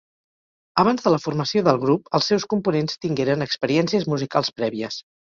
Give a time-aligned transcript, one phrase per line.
[0.83, 4.99] Abans de la formació del grup, els seus components tingueren experiències musicals prèvies.